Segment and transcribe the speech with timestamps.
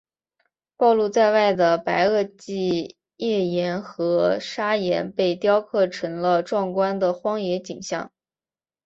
[0.77, 8.11] 暴露在外的白垩纪页岩和砂岩被雕刻成了壮观的荒野景象。